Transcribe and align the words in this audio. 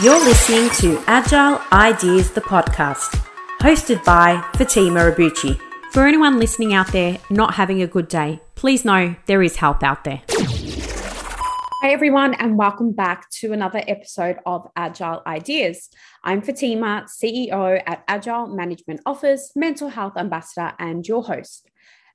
You're 0.00 0.24
listening 0.24 0.70
to 0.76 1.02
Agile 1.08 1.60
Ideas, 1.72 2.30
the 2.30 2.40
podcast, 2.40 3.20
hosted 3.60 4.04
by 4.04 4.36
Fatimah 4.52 5.12
Abbouchi. 5.12 5.60
For 5.90 6.06
anyone 6.06 6.38
listening 6.38 6.72
out 6.72 6.92
there 6.92 7.18
not 7.30 7.54
having 7.54 7.82
a 7.82 7.88
good 7.88 8.06
day, 8.06 8.40
please 8.54 8.84
know 8.84 9.16
there 9.26 9.42
is 9.42 9.56
help 9.56 9.82
out 9.82 10.04
there. 10.04 10.22
Hi, 10.30 11.90
everyone, 11.90 12.34
and 12.34 12.56
welcome 12.56 12.92
back 12.92 13.28
to 13.40 13.52
another 13.52 13.82
episode 13.88 14.36
of 14.46 14.68
Agile 14.76 15.20
Ideas. 15.26 15.88
I'm 16.22 16.42
Fatimah, 16.42 17.08
CEO 17.10 17.82
at 17.84 18.04
Agile 18.06 18.46
Management 18.46 19.00
Office, 19.04 19.50
Mental 19.56 19.88
Health 19.88 20.16
Ambassador, 20.16 20.74
and 20.78 21.04
your 21.08 21.24
host. 21.24 21.68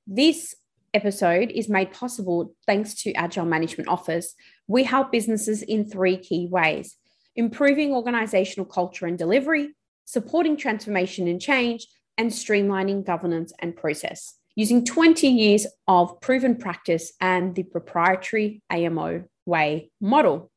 This 0.06 0.54
episode 0.94 1.50
is 1.50 1.68
made 1.68 1.92
possible 1.92 2.54
thanks 2.66 2.94
to 3.02 3.12
Agile 3.12 3.44
Management 3.44 3.90
Office. 3.90 4.34
We 4.66 4.84
help 4.84 5.12
businesses 5.12 5.60
in 5.60 5.84
three 5.84 6.16
key 6.16 6.48
ways 6.50 6.96
improving 7.36 7.92
organizational 7.92 8.66
culture 8.66 9.06
and 9.06 9.18
delivery, 9.18 9.74
supporting 10.04 10.56
transformation 10.56 11.28
and 11.28 11.40
change, 11.40 11.86
and 12.16 12.30
streamlining 12.30 13.04
governance 13.04 13.52
and 13.58 13.76
process 13.76 14.34
using 14.56 14.84
20 14.84 15.26
years 15.26 15.66
of 15.88 16.20
proven 16.20 16.56
practice 16.56 17.12
and 17.20 17.54
the 17.54 17.64
proprietary 17.64 18.62
AMO 18.70 19.24
way 19.46 19.90
model. 20.00 20.50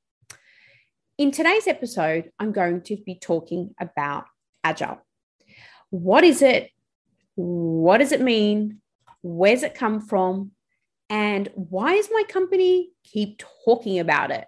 In 1.18 1.32
today's 1.32 1.68
episode, 1.68 2.32
I'm 2.38 2.52
going 2.52 2.82
to 2.84 2.98
be 2.98 3.16
talking 3.16 3.74
about 3.80 4.26
Agile. 4.64 5.02
What 5.90 6.24
is 6.24 6.42
it? 6.42 6.70
What 7.36 7.98
does 7.98 8.12
it 8.12 8.22
mean? 8.22 8.82
Where's 9.24 9.64
it 9.64 9.74
come 9.74 10.02
from? 10.02 10.52
And 11.10 11.50
why 11.56 11.94
is 11.94 12.10
my 12.12 12.24
company 12.28 12.92
keep 13.04 13.42
talking 13.66 14.00
about 14.00 14.30
it? 14.30 14.46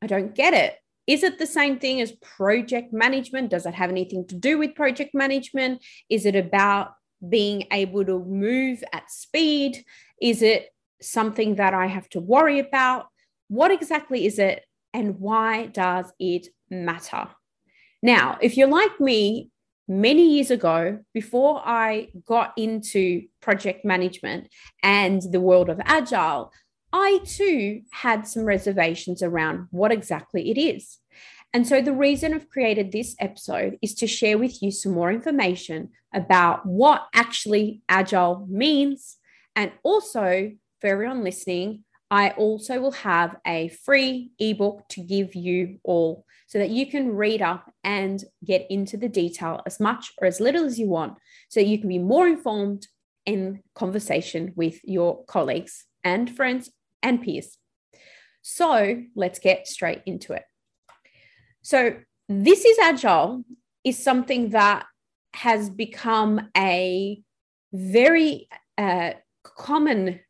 I 0.00 0.06
don't 0.06 0.34
get 0.34 0.54
it. 0.54 0.76
Is 1.08 1.22
it 1.22 1.38
the 1.38 1.46
same 1.46 1.78
thing 1.78 2.02
as 2.02 2.12
project 2.12 2.92
management? 2.92 3.50
Does 3.50 3.64
it 3.64 3.72
have 3.72 3.88
anything 3.90 4.26
to 4.26 4.34
do 4.34 4.58
with 4.58 4.74
project 4.74 5.14
management? 5.14 5.82
Is 6.10 6.26
it 6.26 6.36
about 6.36 6.92
being 7.26 7.66
able 7.72 8.04
to 8.04 8.22
move 8.22 8.84
at 8.92 9.10
speed? 9.10 9.82
Is 10.20 10.42
it 10.42 10.68
something 11.00 11.54
that 11.54 11.72
I 11.72 11.86
have 11.86 12.10
to 12.10 12.20
worry 12.20 12.58
about? 12.58 13.06
What 13.48 13.70
exactly 13.70 14.26
is 14.26 14.38
it 14.38 14.62
and 14.92 15.18
why 15.18 15.66
does 15.66 16.12
it 16.20 16.48
matter? 16.70 17.28
Now, 18.02 18.36
if 18.42 18.58
you're 18.58 18.68
like 18.68 19.00
me, 19.00 19.50
many 19.88 20.34
years 20.34 20.50
ago, 20.50 20.98
before 21.14 21.62
I 21.64 22.08
got 22.26 22.52
into 22.58 23.22
project 23.40 23.86
management 23.86 24.48
and 24.82 25.22
the 25.22 25.40
world 25.40 25.70
of 25.70 25.80
agile, 25.84 26.52
I 26.92 27.20
too 27.24 27.82
had 27.90 28.26
some 28.26 28.44
reservations 28.44 29.22
around 29.22 29.68
what 29.70 29.92
exactly 29.92 30.50
it 30.50 30.58
is. 30.58 30.98
And 31.52 31.66
so, 31.66 31.80
the 31.80 31.94
reason 31.94 32.34
I've 32.34 32.50
created 32.50 32.92
this 32.92 33.16
episode 33.18 33.78
is 33.80 33.94
to 33.96 34.06
share 34.06 34.36
with 34.36 34.62
you 34.62 34.70
some 34.70 34.92
more 34.92 35.10
information 35.10 35.90
about 36.14 36.66
what 36.66 37.06
actually 37.14 37.82
agile 37.88 38.46
means. 38.48 39.16
And 39.56 39.72
also, 39.82 40.52
for 40.80 40.86
everyone 40.86 41.24
listening, 41.24 41.84
I 42.10 42.30
also 42.30 42.80
will 42.80 42.92
have 42.92 43.36
a 43.46 43.68
free 43.68 44.30
ebook 44.38 44.88
to 44.90 45.02
give 45.02 45.34
you 45.34 45.78
all 45.84 46.24
so 46.46 46.58
that 46.58 46.70
you 46.70 46.86
can 46.86 47.14
read 47.14 47.42
up 47.42 47.70
and 47.84 48.22
get 48.44 48.66
into 48.70 48.96
the 48.96 49.08
detail 49.08 49.60
as 49.66 49.78
much 49.78 50.12
or 50.18 50.26
as 50.26 50.40
little 50.40 50.64
as 50.64 50.78
you 50.78 50.88
want 50.88 51.18
so 51.50 51.60
you 51.60 51.78
can 51.78 51.88
be 51.88 51.98
more 51.98 52.26
informed 52.26 52.86
in 53.26 53.62
conversation 53.74 54.52
with 54.56 54.80
your 54.84 55.24
colleagues 55.26 55.84
and 56.02 56.34
friends 56.34 56.70
and 57.02 57.22
peers. 57.22 57.58
So 58.42 59.02
let's 59.14 59.38
get 59.38 59.66
straight 59.66 60.02
into 60.06 60.32
it. 60.32 60.44
So, 61.62 61.96
this 62.30 62.64
is 62.64 62.78
agile 62.78 63.42
is 63.84 64.02
something 64.02 64.50
that 64.50 64.86
has 65.34 65.70
become 65.70 66.50
a 66.56 67.22
very 67.72 68.48
uh, 68.76 69.12
common 69.42 70.20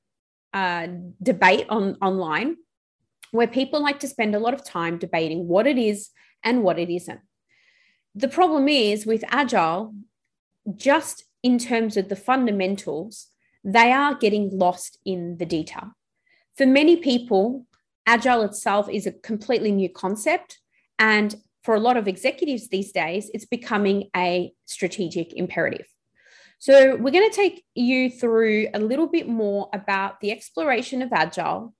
uh, 0.53 0.87
debate 1.23 1.67
on 1.69 1.97
online 2.01 2.57
where 3.31 3.47
people 3.47 3.83
like 3.83 4.01
to 4.01 4.09
spend 4.09 4.35
a 4.35 4.39
lot 4.39 4.55
of 4.55 4.65
time 4.65 4.99
debating 4.99 5.47
what 5.47 5.67
it 5.67 5.79
is 5.79 6.11
and 6.43 6.63
what 6.63 6.79
it 6.79 6.89
isn't. 6.89 7.21
The 8.15 8.29
problem 8.29 8.69
is 8.69 9.07
with 9.07 9.25
agile, 9.29 9.95
just 10.75 11.25
in 11.43 11.59
terms 11.59 11.97
of 11.97 12.09
the 12.09 12.17
fundamentals, 12.17 13.29
they 13.63 13.93
are 13.93 14.15
getting 14.15 14.57
lost 14.57 14.99
in 15.05 15.37
the 15.39 15.47
detail. 15.47 15.93
For 16.59 16.67
many 16.67 16.97
people, 16.97 17.67
agile 18.05 18.43
itself 18.43 18.89
is 18.91 19.07
a 19.07 19.13
completely 19.13 19.71
new 19.71 19.89
concept. 19.89 20.59
And 20.99 21.37
for 21.63 21.77
a 21.77 21.81
lot 21.81 21.97
of 21.97 22.09
executives 22.09 22.69
these 22.69 22.91
days, 22.91 23.31
it's 23.33 23.45
becoming 23.45 24.11
a 24.17 24.53
strategic 24.67 25.33
imperative. 25.35 25.87
So, 26.59 26.97
we're 26.97 27.13
going 27.13 27.31
to 27.31 27.37
take 27.37 27.65
you 27.77 28.11
through 28.11 28.67
a 28.75 28.81
little 28.81 29.07
bit 29.07 29.29
more 29.29 29.69
about 29.73 30.19
the 30.19 30.33
exploration 30.33 31.01
of 31.01 31.13
Agile, 31.13 31.73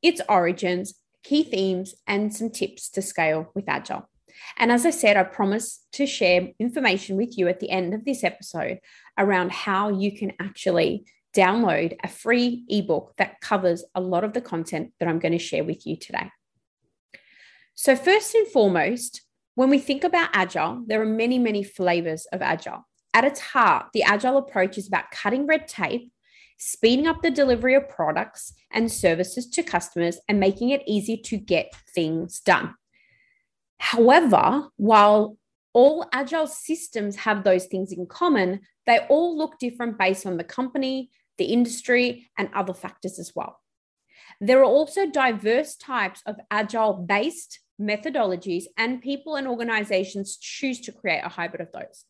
its 0.00 0.22
origins, 0.26 0.94
key 1.22 1.42
themes, 1.42 1.94
and 2.06 2.34
some 2.34 2.48
tips 2.48 2.88
to 2.92 3.02
scale 3.02 3.52
with 3.54 3.68
Agile. 3.68 4.08
And 4.56 4.72
as 4.72 4.86
I 4.86 4.90
said, 4.90 5.18
I 5.18 5.24
promise 5.24 5.84
to 5.92 6.06
share 6.06 6.48
information 6.58 7.18
with 7.18 7.36
you 7.36 7.48
at 7.48 7.60
the 7.60 7.68
end 7.68 7.92
of 7.92 8.06
this 8.06 8.24
episode 8.24 8.78
around 9.18 9.52
how 9.52 9.90
you 9.90 10.16
can 10.16 10.32
actually 10.40 11.04
download 11.34 11.96
a 12.02 12.08
free 12.08 12.64
ebook 12.68 13.14
that 13.18 13.40
covers 13.40 13.84
a 13.94 14.00
lot 14.00 14.24
of 14.24 14.32
the 14.32 14.40
content 14.40 14.92
that 14.98 15.08
I'm 15.08 15.18
going 15.18 15.32
to 15.32 15.38
share 15.38 15.64
with 15.64 15.86
you 15.86 15.96
today. 15.96 16.30
So, 17.74 17.96
first 17.96 18.34
and 18.34 18.46
foremost, 18.48 19.22
when 19.54 19.70
we 19.70 19.78
think 19.78 20.04
about 20.04 20.30
Agile, 20.32 20.84
there 20.86 21.00
are 21.00 21.06
many, 21.06 21.38
many 21.38 21.62
flavors 21.62 22.26
of 22.32 22.42
Agile. 22.42 22.86
At 23.14 23.24
its 23.24 23.40
heart, 23.40 23.86
the 23.92 24.02
agile 24.02 24.38
approach 24.38 24.78
is 24.78 24.88
about 24.88 25.10
cutting 25.10 25.46
red 25.46 25.68
tape, 25.68 26.10
speeding 26.58 27.06
up 27.06 27.20
the 27.22 27.30
delivery 27.30 27.74
of 27.74 27.88
products 27.88 28.54
and 28.70 28.90
services 28.90 29.46
to 29.50 29.62
customers, 29.62 30.18
and 30.28 30.40
making 30.40 30.70
it 30.70 30.82
easy 30.86 31.16
to 31.18 31.36
get 31.36 31.74
things 31.94 32.40
done. 32.40 32.74
However, 33.78 34.68
while 34.76 35.36
all 35.74 36.08
agile 36.12 36.46
systems 36.46 37.16
have 37.16 37.44
those 37.44 37.66
things 37.66 37.92
in 37.92 38.06
common, 38.06 38.60
they 38.86 39.00
all 39.10 39.36
look 39.36 39.58
different 39.58 39.98
based 39.98 40.26
on 40.26 40.36
the 40.36 40.44
company, 40.44 41.10
the 41.42 41.52
industry, 41.52 42.30
and 42.38 42.48
other 42.54 42.72
factors 42.72 43.18
as 43.18 43.32
well. 43.34 43.58
There 44.40 44.60
are 44.60 44.74
also 44.78 45.10
diverse 45.10 45.74
types 45.76 46.22
of 46.24 46.36
agile 46.52 46.94
based 46.94 47.58
methodologies, 47.80 48.64
and 48.76 49.02
people 49.02 49.34
and 49.34 49.48
organizations 49.48 50.36
choose 50.36 50.80
to 50.82 50.92
create 50.92 51.22
a 51.24 51.28
hybrid 51.28 51.62
of 51.62 51.72
those. 51.72 52.04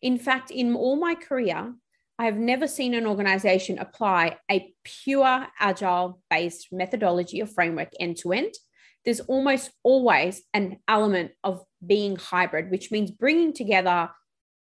In 0.00 0.18
fact, 0.18 0.52
in 0.52 0.76
all 0.76 0.94
my 0.94 1.16
career, 1.16 1.74
I 2.16 2.24
have 2.26 2.36
never 2.36 2.68
seen 2.68 2.94
an 2.94 3.06
organization 3.06 3.78
apply 3.78 4.36
a 4.48 4.72
pure 4.84 5.48
agile 5.58 6.20
based 6.30 6.68
methodology 6.70 7.42
or 7.42 7.46
framework 7.46 7.90
end 7.98 8.18
to 8.18 8.32
end. 8.32 8.54
There's 9.04 9.20
almost 9.20 9.72
always 9.82 10.42
an 10.54 10.78
element 10.86 11.32
of 11.42 11.64
being 11.84 12.14
hybrid, 12.14 12.70
which 12.70 12.92
means 12.92 13.10
bringing 13.10 13.52
together 13.52 14.10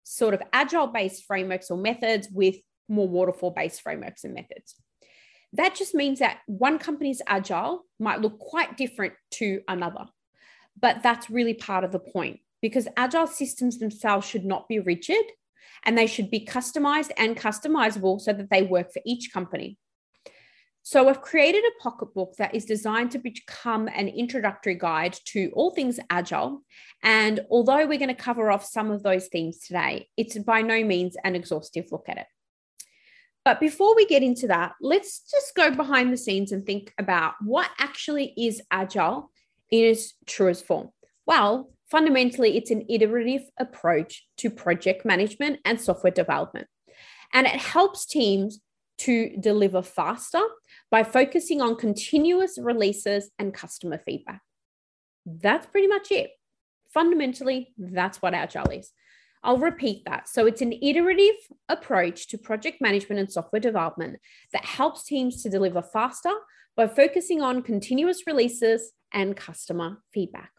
sort 0.02 0.34
of 0.34 0.42
agile 0.52 0.88
based 0.88 1.24
frameworks 1.24 1.70
or 1.70 1.76
methods 1.76 2.28
with 2.32 2.56
more 2.88 3.08
waterfall 3.08 3.50
based 3.50 3.82
frameworks 3.82 4.24
and 4.24 4.34
methods. 4.34 4.74
That 5.52 5.74
just 5.74 5.94
means 5.94 6.18
that 6.18 6.38
one 6.46 6.78
company's 6.78 7.22
agile 7.26 7.84
might 7.98 8.20
look 8.20 8.38
quite 8.38 8.76
different 8.76 9.14
to 9.32 9.62
another. 9.66 10.06
But 10.80 11.02
that's 11.02 11.30
really 11.30 11.54
part 11.54 11.84
of 11.84 11.92
the 11.92 11.98
point 11.98 12.40
because 12.60 12.88
agile 12.96 13.26
systems 13.26 13.78
themselves 13.78 14.26
should 14.26 14.44
not 14.44 14.68
be 14.68 14.78
rigid 14.78 15.24
and 15.84 15.96
they 15.96 16.06
should 16.06 16.30
be 16.30 16.44
customized 16.44 17.10
and 17.16 17.36
customizable 17.36 18.20
so 18.20 18.32
that 18.32 18.50
they 18.50 18.62
work 18.62 18.92
for 18.92 19.02
each 19.06 19.32
company. 19.32 19.78
So, 20.82 21.08
I've 21.08 21.20
created 21.20 21.64
a 21.64 21.82
pocketbook 21.82 22.36
that 22.36 22.54
is 22.54 22.64
designed 22.64 23.10
to 23.10 23.18
become 23.18 23.88
an 23.88 24.08
introductory 24.08 24.74
guide 24.74 25.18
to 25.26 25.50
all 25.52 25.70
things 25.70 26.00
agile. 26.08 26.62
And 27.02 27.40
although 27.50 27.86
we're 27.86 27.98
going 27.98 28.08
to 28.08 28.14
cover 28.14 28.50
off 28.50 28.64
some 28.64 28.90
of 28.90 29.02
those 29.02 29.28
themes 29.28 29.58
today, 29.58 30.08
it's 30.16 30.38
by 30.38 30.62
no 30.62 30.82
means 30.82 31.16
an 31.24 31.36
exhaustive 31.36 31.92
look 31.92 32.08
at 32.08 32.16
it. 32.16 32.26
But 33.44 33.60
before 33.60 33.96
we 33.96 34.06
get 34.06 34.22
into 34.22 34.46
that, 34.48 34.72
let's 34.80 35.20
just 35.30 35.54
go 35.54 35.70
behind 35.70 36.12
the 36.12 36.16
scenes 36.16 36.52
and 36.52 36.66
think 36.66 36.92
about 36.98 37.34
what 37.42 37.70
actually 37.78 38.34
is 38.36 38.60
agile 38.70 39.30
in 39.70 39.84
its 39.84 40.14
truest 40.26 40.66
form. 40.66 40.90
Well, 41.26 41.70
Fundamentally, 41.90 42.58
it's 42.58 42.70
an 42.70 42.84
iterative 42.88 43.48
approach 43.58 44.26
to 44.36 44.50
project 44.50 45.06
management 45.06 45.60
and 45.64 45.80
software 45.80 46.10
development. 46.10 46.66
And 47.32 47.46
it 47.46 47.56
helps 47.56 48.04
teams 48.04 48.60
to 48.98 49.34
deliver 49.38 49.80
faster 49.80 50.42
by 50.90 51.02
focusing 51.02 51.62
on 51.62 51.76
continuous 51.76 52.58
releases 52.60 53.30
and 53.38 53.54
customer 53.54 53.98
feedback. 54.04 54.42
That's 55.24 55.66
pretty 55.66 55.86
much 55.86 56.10
it. 56.10 56.30
Fundamentally, 56.92 57.72
that's 57.78 58.20
what 58.20 58.34
Agile 58.34 58.70
is. 58.70 58.90
I'll 59.42 59.58
repeat 59.58 60.02
that. 60.06 60.28
So, 60.28 60.46
it's 60.46 60.62
an 60.62 60.72
iterative 60.82 61.36
approach 61.68 62.28
to 62.28 62.38
project 62.38 62.80
management 62.80 63.20
and 63.20 63.30
software 63.30 63.60
development 63.60 64.18
that 64.52 64.64
helps 64.64 65.04
teams 65.04 65.42
to 65.42 65.50
deliver 65.50 65.82
faster 65.82 66.32
by 66.76 66.86
focusing 66.86 67.42
on 67.42 67.62
continuous 67.62 68.26
releases 68.26 68.92
and 69.12 69.36
customer 69.36 69.98
feedback. 70.12 70.50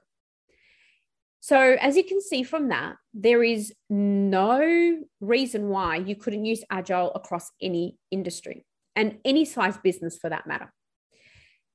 So, 1.40 1.78
as 1.80 1.96
you 1.96 2.04
can 2.04 2.22
see 2.22 2.44
from 2.44 2.70
that, 2.70 2.98
there 3.14 3.44
is 3.44 3.74
no 3.90 5.00
reason 5.22 5.70
why 5.70 5.96
you 5.96 6.16
couldn't 6.16 6.46
use 6.46 6.64
Agile 6.70 7.12
across 7.16 7.50
any 7.62 7.98
industry 8.12 8.66
and 8.96 9.18
any 9.24 9.46
size 9.46 9.78
business 9.78 10.18
for 10.18 10.30
that 10.30 10.48
matter. 10.48 10.74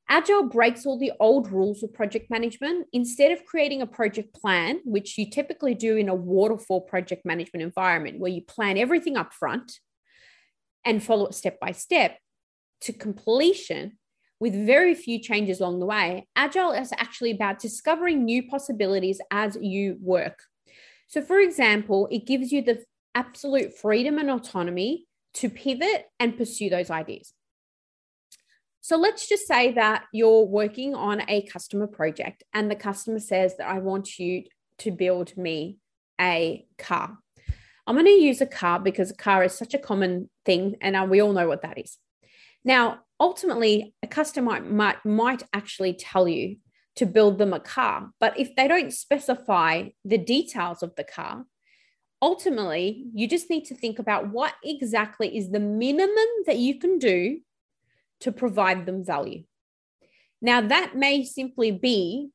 Agile 0.09 0.45
breaks 0.45 0.85
all 0.85 0.99
the 0.99 1.13
old 1.19 1.51
rules 1.51 1.83
of 1.83 1.93
project 1.93 2.31
management. 2.31 2.87
Instead 2.93 3.33
of 3.33 3.45
creating 3.45 3.83
a 3.83 3.87
project 3.87 4.35
plan, 4.35 4.81
which 4.85 5.17
you 5.17 5.29
typically 5.31 5.75
do 5.75 5.97
in 5.97 6.09
a 6.09 6.15
waterfall 6.15 6.83
project 6.83 7.25
management 7.25 7.63
environment 7.63 8.19
where 8.19 8.31
you 8.31 8.43
plan 8.43 8.77
everything 8.77 9.17
up 9.17 9.33
front 9.33 9.81
and 10.85 11.03
follow 11.03 11.27
it 11.27 11.35
step 11.35 11.59
by 11.59 11.73
step 11.73 12.19
to 12.83 12.93
completion 12.93 13.99
with 14.41 14.67
very 14.67 14.95
few 14.95 15.19
changes 15.19 15.61
along 15.61 15.81
the 15.81 15.87
way, 15.87 16.27
Agile 16.37 16.73
is 16.73 16.93
actually 16.99 17.31
about 17.31 17.59
discovering 17.59 18.25
new 18.25 18.47
possibilities 18.47 19.21
as 19.31 19.57
you 19.61 19.97
work. 20.03 20.39
So, 21.09 21.23
for 21.23 21.39
example, 21.39 22.09
it 22.11 22.27
gives 22.27 22.53
you 22.53 22.61
the 22.61 22.85
absolute 23.15 23.79
freedom 23.79 24.19
and 24.19 24.31
autonomy 24.31 25.07
to 25.35 25.49
pivot 25.49 26.07
and 26.21 26.37
pursue 26.37 26.69
those 26.69 26.91
ideas. 26.91 27.33
So 28.85 28.99
let's 28.99 29.27
just 29.27 29.47
say 29.47 29.73
that 29.73 30.05
you're 30.13 30.45
working 30.45 30.95
on 30.95 31.23
a 31.27 31.47
customer 31.47 31.87
project 31.87 32.43
and 32.53 32.71
the 32.71 32.77
customer 32.77 33.19
says 33.19 33.57
that 33.57 33.67
I 33.67 33.79
want 33.79 34.19
you 34.19 34.43
to 34.81 34.91
build 34.91 35.35
me 35.39 35.79
a 36.21 36.67
car. 36.77 37.17
I'm 37.87 37.95
going 37.95 38.05
to 38.05 38.11
use 38.11 38.43
a 38.43 38.47
car 38.47 38.79
because 38.79 39.11
a 39.11 39.17
car 39.17 39.43
is 39.43 39.55
such 39.55 39.73
a 39.73 39.79
common 39.79 40.29
thing 40.45 40.75
and 40.83 40.97
uh, 40.97 41.07
we 41.09 41.23
all 41.23 41.33
know 41.33 41.49
what 41.49 41.63
that 41.63 41.79
is. 41.79 41.97
Now, 42.63 42.99
ultimately, 43.19 43.95
a 44.03 44.07
customer 44.07 44.61
might, 44.61 45.03
might 45.03 45.45
actually 45.55 45.95
tell 45.95 46.29
you 46.29 46.57
to 46.97 47.07
build 47.07 47.39
them 47.39 47.55
a 47.55 47.61
car, 47.61 48.11
but 48.21 48.39
if 48.39 48.55
they 48.55 48.69
don't 48.69 48.93
specify 48.93 49.89
the 50.05 50.19
details 50.19 50.83
of 50.83 50.95
the 50.97 51.05
car, 51.05 51.47
ultimately, 52.21 53.07
you 53.15 53.29
just 53.29 53.49
need 53.49 53.65
to 53.65 53.75
think 53.75 53.99
about 53.99 54.29
what 54.31 54.53
exactly 54.63 55.35
is 55.35 55.53
the 55.53 55.59
minimum 55.59 56.29
that 56.45 56.59
you 56.59 56.79
can 56.79 56.99
do 56.99 57.39
to 58.21 58.33
provide 58.33 58.87
them 58.87 59.05
value. 59.05 59.45
Now, 60.41 60.61
that 60.61 60.97
may 60.97 61.25
simply 61.25 61.71
be 61.71 62.31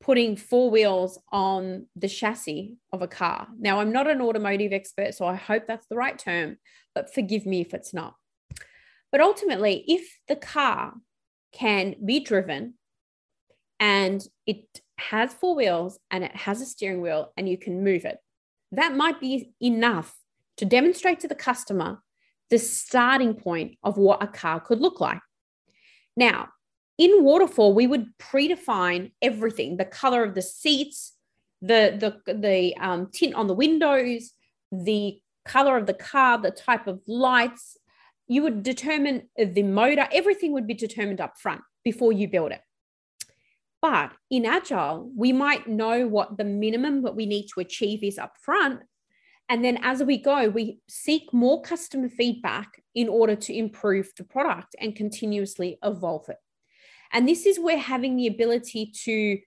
putting 0.00 0.36
four 0.36 0.70
wheels 0.70 1.18
on 1.32 1.86
the 1.96 2.08
chassis 2.08 2.76
of 2.92 3.02
a 3.02 3.08
car. 3.08 3.48
Now, 3.58 3.80
I'm 3.80 3.92
not 3.92 4.08
an 4.08 4.20
automotive 4.20 4.72
expert, 4.72 5.14
so 5.14 5.26
I 5.26 5.34
hope 5.34 5.66
that's 5.66 5.86
the 5.88 5.96
right 5.96 6.18
term, 6.18 6.58
but 6.94 7.12
forgive 7.12 7.46
me 7.46 7.60
if 7.60 7.74
it's 7.74 7.92
not. 7.92 8.14
But 9.10 9.20
ultimately, 9.20 9.84
if 9.88 10.18
the 10.28 10.36
car 10.36 10.94
can 11.52 11.96
be 12.04 12.20
driven 12.20 12.74
and 13.80 14.22
it 14.46 14.80
has 14.98 15.32
four 15.32 15.56
wheels 15.56 15.98
and 16.10 16.24
it 16.24 16.36
has 16.36 16.60
a 16.60 16.66
steering 16.66 17.00
wheel 17.00 17.32
and 17.36 17.48
you 17.48 17.56
can 17.56 17.82
move 17.82 18.04
it, 18.04 18.18
that 18.72 18.94
might 18.94 19.20
be 19.20 19.52
enough 19.60 20.14
to 20.58 20.64
demonstrate 20.64 21.20
to 21.20 21.28
the 21.28 21.34
customer 21.34 22.02
the 22.50 22.58
starting 22.58 23.34
point 23.34 23.76
of 23.82 23.96
what 23.96 24.22
a 24.22 24.26
car 24.26 24.60
could 24.60 24.80
look 24.80 25.00
like. 25.00 25.20
Now, 26.16 26.48
in 26.96 27.22
waterfall, 27.22 27.74
we 27.74 27.86
would 27.86 28.06
predefine 28.18 29.12
everything 29.22 29.76
the 29.76 29.84
color 29.84 30.24
of 30.24 30.34
the 30.34 30.42
seats, 30.42 31.12
the, 31.62 32.20
the, 32.26 32.34
the 32.34 32.76
um, 32.76 33.08
tint 33.12 33.34
on 33.34 33.46
the 33.46 33.54
windows, 33.54 34.32
the 34.72 35.20
color 35.44 35.76
of 35.76 35.86
the 35.86 35.94
car, 35.94 36.38
the 36.38 36.50
type 36.50 36.86
of 36.86 37.00
lights. 37.06 37.76
You 38.26 38.42
would 38.42 38.62
determine 38.62 39.28
the 39.36 39.62
motor, 39.62 40.08
everything 40.12 40.52
would 40.52 40.66
be 40.66 40.74
determined 40.74 41.20
up 41.20 41.38
front 41.38 41.62
before 41.84 42.12
you 42.12 42.28
build 42.28 42.52
it. 42.52 42.60
But 43.80 44.12
in 44.28 44.44
Agile, 44.44 45.10
we 45.16 45.32
might 45.32 45.68
know 45.68 46.08
what 46.08 46.36
the 46.36 46.44
minimum 46.44 47.02
that 47.02 47.14
we 47.14 47.26
need 47.26 47.46
to 47.54 47.60
achieve 47.60 48.02
is 48.02 48.18
up 48.18 48.36
front 48.40 48.80
and 49.48 49.64
then 49.64 49.78
as 49.82 50.02
we 50.02 50.18
go, 50.18 50.48
we 50.48 50.80
seek 50.88 51.32
more 51.32 51.62
customer 51.62 52.08
feedback 52.08 52.82
in 52.94 53.08
order 53.08 53.34
to 53.34 53.56
improve 53.56 54.10
the 54.16 54.24
product 54.24 54.76
and 54.78 54.94
continuously 54.94 55.78
evolve 55.82 56.28
it. 56.28 56.36
And 57.12 57.26
this 57.26 57.46
is 57.46 57.58
where 57.58 57.78
having 57.78 58.16
the 58.16 58.26
ability 58.26 58.92
to 59.04 59.38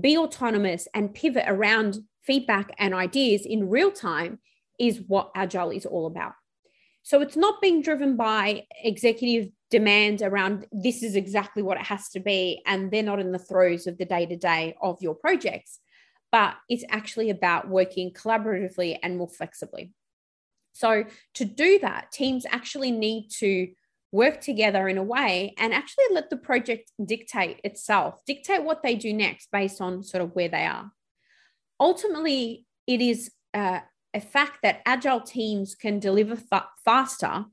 be 0.00 0.16
autonomous 0.16 0.88
and 0.94 1.14
pivot 1.14 1.44
around 1.46 1.98
feedback 2.22 2.74
and 2.78 2.94
ideas 2.94 3.44
in 3.44 3.68
real 3.68 3.90
time 3.90 4.38
is 4.80 5.02
what 5.06 5.30
Agile 5.36 5.70
is 5.70 5.84
all 5.84 6.06
about. 6.06 6.32
So 7.02 7.20
it's 7.20 7.36
not 7.36 7.60
being 7.60 7.82
driven 7.82 8.16
by 8.16 8.64
executive 8.82 9.50
demand 9.70 10.22
around 10.22 10.66
this 10.72 11.02
is 11.02 11.16
exactly 11.16 11.62
what 11.62 11.76
it 11.76 11.86
has 11.86 12.08
to 12.10 12.20
be, 12.20 12.62
and 12.66 12.90
they're 12.90 13.02
not 13.02 13.20
in 13.20 13.30
the 13.30 13.38
throes 13.38 13.86
of 13.86 13.98
the 13.98 14.06
day 14.06 14.24
to 14.24 14.36
day 14.36 14.74
of 14.80 15.02
your 15.02 15.14
projects 15.14 15.80
but 16.34 16.56
it's 16.68 16.82
actually 16.90 17.30
about 17.30 17.68
working 17.68 18.10
collaboratively 18.10 18.98
and 19.04 19.16
more 19.16 19.28
flexibly. 19.28 19.92
So, 20.72 21.04
to 21.34 21.44
do 21.44 21.78
that, 21.78 22.10
teams 22.10 22.44
actually 22.50 22.90
need 22.90 23.28
to 23.38 23.68
work 24.10 24.40
together 24.40 24.88
in 24.88 24.98
a 24.98 25.02
way 25.04 25.54
and 25.58 25.72
actually 25.72 26.06
let 26.10 26.30
the 26.30 26.36
project 26.36 26.90
dictate 27.04 27.60
itself, 27.62 28.20
dictate 28.26 28.64
what 28.64 28.82
they 28.82 28.96
do 28.96 29.12
next 29.12 29.48
based 29.52 29.80
on 29.80 30.02
sort 30.02 30.24
of 30.24 30.34
where 30.34 30.48
they 30.48 30.66
are. 30.66 30.90
Ultimately, 31.78 32.66
it 32.88 33.00
is 33.00 33.30
uh, 33.54 33.78
a 34.12 34.20
fact 34.20 34.58
that 34.64 34.82
agile 34.86 35.20
teams 35.20 35.76
can 35.76 36.00
deliver 36.00 36.34
fa- 36.34 36.66
faster. 36.84 37.44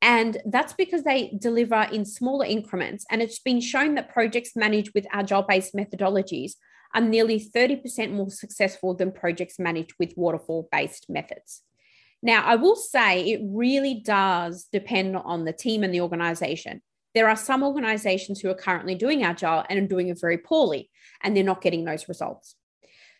And 0.00 0.38
that's 0.46 0.72
because 0.72 1.02
they 1.02 1.36
deliver 1.38 1.88
in 1.92 2.06
smaller 2.06 2.46
increments. 2.46 3.04
And 3.10 3.20
it's 3.20 3.38
been 3.38 3.60
shown 3.60 3.96
that 3.96 4.14
projects 4.14 4.56
managed 4.56 4.92
with 4.94 5.06
agile 5.12 5.42
based 5.42 5.74
methodologies 5.74 6.52
are 6.94 7.00
nearly 7.00 7.40
30% 7.40 8.12
more 8.12 8.30
successful 8.30 8.94
than 8.94 9.12
projects 9.12 9.58
managed 9.58 9.94
with 9.98 10.14
waterfall 10.16 10.68
based 10.70 11.10
methods. 11.10 11.62
Now, 12.22 12.42
I 12.44 12.56
will 12.56 12.76
say 12.76 13.22
it 13.32 13.40
really 13.44 14.00
does 14.02 14.66
depend 14.72 15.16
on 15.16 15.44
the 15.44 15.52
team 15.52 15.82
and 15.82 15.92
the 15.92 16.00
organization. 16.00 16.80
There 17.14 17.28
are 17.28 17.36
some 17.36 17.62
organizations 17.62 18.40
who 18.40 18.48
are 18.48 18.54
currently 18.54 18.94
doing 18.94 19.22
agile 19.22 19.64
and 19.68 19.78
are 19.78 19.86
doing 19.86 20.08
it 20.08 20.20
very 20.20 20.38
poorly, 20.38 20.90
and 21.22 21.36
they're 21.36 21.44
not 21.44 21.60
getting 21.60 21.84
those 21.84 22.08
results. 22.08 22.54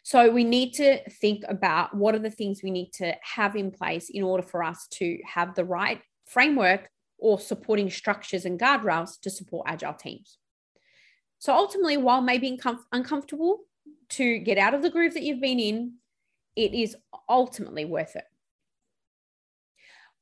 So, 0.04 0.30
we 0.30 0.44
need 0.44 0.72
to 0.74 0.98
think 1.10 1.44
about 1.48 1.94
what 1.94 2.14
are 2.14 2.20
the 2.20 2.30
things 2.30 2.62
we 2.62 2.70
need 2.70 2.92
to 2.94 3.14
have 3.22 3.56
in 3.56 3.70
place 3.70 4.08
in 4.08 4.22
order 4.22 4.42
for 4.42 4.62
us 4.62 4.86
to 4.92 5.18
have 5.26 5.54
the 5.54 5.64
right 5.64 6.00
framework 6.26 6.88
or 7.18 7.38
supporting 7.38 7.90
structures 7.90 8.44
and 8.44 8.58
guardrails 8.58 9.20
to 9.20 9.30
support 9.30 9.66
agile 9.68 9.94
teams. 9.94 10.38
So 11.44 11.54
ultimately, 11.54 11.98
while 11.98 12.22
maybe 12.22 12.58
uncomfortable 12.90 13.58
to 14.08 14.38
get 14.38 14.56
out 14.56 14.72
of 14.72 14.80
the 14.80 14.88
groove 14.88 15.12
that 15.12 15.24
you've 15.24 15.42
been 15.42 15.60
in, 15.60 15.96
it 16.56 16.72
is 16.72 16.96
ultimately 17.28 17.84
worth 17.84 18.16
it. 18.16 18.24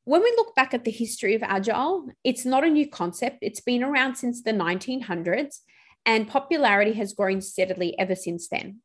When 0.02 0.21
we 0.21 0.35
look 0.37 0.57
back 0.57 0.75
at 0.75 0.83
the 0.83 0.91
history 0.91 1.37
of 1.37 1.45
Agile, 1.45 2.09
it's 2.25 2.45
not 2.45 2.64
a 2.64 2.71
new 2.71 2.88
concept. 2.88 3.38
It's 3.41 3.61
been 3.61 3.85
around 3.85 4.17
since 4.17 4.43
the 4.43 4.50
1900s, 4.50 5.61
and 6.05 6.26
popularity 6.26 6.95
has 6.95 7.14
grown 7.14 7.41
steadily 7.41 7.97
ever 8.00 8.17
since 8.17 8.49
then. 8.49 8.81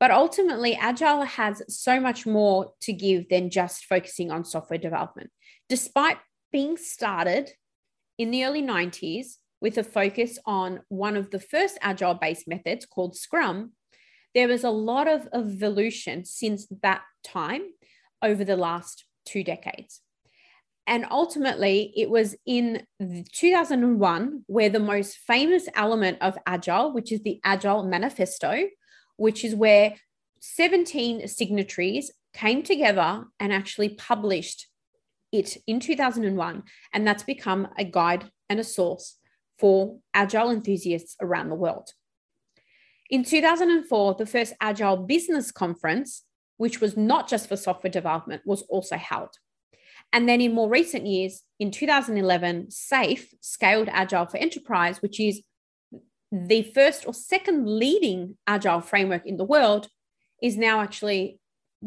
But 0.00 0.10
ultimately, 0.10 0.74
Agile 0.74 1.22
has 1.22 1.62
so 1.68 2.00
much 2.00 2.26
more 2.26 2.72
to 2.80 2.92
give 2.92 3.28
than 3.28 3.50
just 3.50 3.84
focusing 3.84 4.32
on 4.32 4.44
software 4.44 4.80
development. 4.80 5.30
Despite 5.68 6.16
being 6.50 6.76
started 6.76 7.52
in 8.18 8.32
the 8.32 8.44
early 8.46 8.64
90s, 8.64 9.36
with 9.60 9.78
a 9.78 9.84
focus 9.84 10.38
on 10.46 10.80
one 10.88 11.16
of 11.16 11.30
the 11.30 11.40
first 11.40 11.78
agile 11.80 12.14
based 12.14 12.46
methods 12.46 12.86
called 12.86 13.16
Scrum, 13.16 13.72
there 14.34 14.48
was 14.48 14.64
a 14.64 14.70
lot 14.70 15.08
of 15.08 15.28
evolution 15.32 16.24
since 16.24 16.66
that 16.82 17.02
time 17.24 17.62
over 18.22 18.44
the 18.44 18.56
last 18.56 19.04
two 19.24 19.42
decades. 19.42 20.00
And 20.86 21.04
ultimately, 21.10 21.92
it 21.96 22.08
was 22.08 22.34
in 22.46 22.86
2001 23.32 24.44
where 24.46 24.70
the 24.70 24.80
most 24.80 25.18
famous 25.18 25.68
element 25.74 26.16
of 26.22 26.38
Agile, 26.46 26.92
which 26.92 27.12
is 27.12 27.20
the 27.22 27.40
Agile 27.44 27.84
Manifesto, 27.84 28.64
which 29.16 29.44
is 29.44 29.54
where 29.54 29.96
17 30.40 31.28
signatories 31.28 32.10
came 32.32 32.62
together 32.62 33.24
and 33.38 33.52
actually 33.52 33.90
published 33.90 34.68
it 35.30 35.58
in 35.66 35.78
2001. 35.78 36.62
And 36.94 37.06
that's 37.06 37.22
become 37.22 37.68
a 37.76 37.84
guide 37.84 38.30
and 38.48 38.58
a 38.58 38.64
source 38.64 39.16
for 39.58 39.98
Agile 40.14 40.50
enthusiasts 40.50 41.16
around 41.20 41.48
the 41.48 41.54
world. 41.54 41.90
In 43.10 43.24
2004, 43.24 44.14
the 44.14 44.26
first 44.26 44.52
Agile 44.60 44.96
Business 44.98 45.50
Conference, 45.50 46.24
which 46.58 46.80
was 46.80 46.96
not 46.96 47.28
just 47.28 47.48
for 47.48 47.56
software 47.56 47.90
development, 47.90 48.42
was 48.44 48.62
also 48.62 48.96
held. 48.96 49.30
And 50.12 50.28
then 50.28 50.40
in 50.40 50.54
more 50.54 50.68
recent 50.68 51.06
years, 51.06 51.42
in 51.58 51.70
2011, 51.70 52.68
SAFe 52.70 53.34
scaled 53.40 53.88
Agile 53.90 54.26
for 54.26 54.36
Enterprise, 54.38 55.02
which 55.02 55.20
is 55.20 55.42
the 56.30 56.62
first 56.62 57.06
or 57.06 57.14
second 57.14 57.68
leading 57.68 58.36
Agile 58.46 58.80
framework 58.80 59.26
in 59.26 59.36
the 59.36 59.44
world, 59.44 59.88
is 60.42 60.56
now 60.56 60.80
actually 60.80 61.40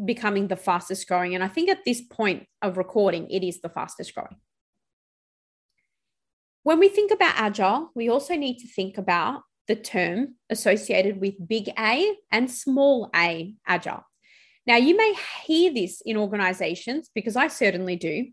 becoming 0.04 0.48
the 0.48 0.56
fastest 0.56 1.06
growing. 1.06 1.34
And 1.34 1.44
I 1.44 1.48
think 1.48 1.68
at 1.68 1.84
this 1.84 2.00
point 2.00 2.46
of 2.60 2.76
recording, 2.76 3.30
it 3.30 3.42
is 3.42 3.60
the 3.60 3.68
fastest 3.68 4.14
growing. 4.14 4.36
When 6.64 6.78
we 6.78 6.88
think 6.88 7.10
about 7.10 7.34
agile, 7.36 7.90
we 7.94 8.08
also 8.08 8.36
need 8.36 8.58
to 8.58 8.68
think 8.68 8.96
about 8.96 9.42
the 9.66 9.74
term 9.74 10.36
associated 10.48 11.20
with 11.20 11.48
big 11.48 11.68
A 11.78 12.14
and 12.30 12.50
small 12.50 13.10
a 13.14 13.54
agile. 13.66 14.04
Now, 14.64 14.76
you 14.76 14.96
may 14.96 15.14
hear 15.44 15.74
this 15.74 16.00
in 16.04 16.16
organizations 16.16 17.10
because 17.14 17.34
I 17.34 17.48
certainly 17.48 17.96
do. 17.96 18.26